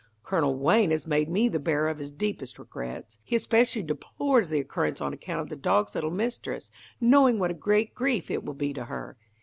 Colonel 0.23 0.57
Wayne 0.57 0.89
has 0.89 1.05
made 1.05 1.29
me 1.29 1.47
the 1.47 1.59
bearer 1.59 1.87
of 1.87 1.99
his 1.99 2.09
deepest 2.09 2.57
regrets. 2.57 3.19
He 3.23 3.35
especially 3.35 3.83
deplores 3.83 4.49
the 4.49 4.59
occurrence 4.59 4.99
on 4.99 5.13
account 5.13 5.41
of 5.41 5.49
the 5.49 5.55
dog's 5.55 5.93
little 5.93 6.09
mistress, 6.09 6.71
knowing 6.99 7.37
what 7.37 7.51
a 7.51 7.53
great 7.53 7.93
grief 7.93 8.31
it 8.31 8.43
will 8.43 8.55
be 8.55 8.73
to 8.73 8.85
her. 8.85 9.15